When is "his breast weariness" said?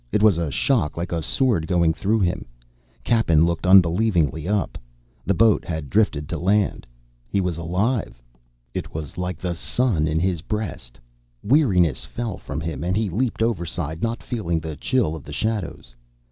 10.19-12.03